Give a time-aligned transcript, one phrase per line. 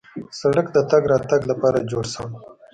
[0.39, 2.35] سړک د تګ راتګ لپاره جوړ شوی.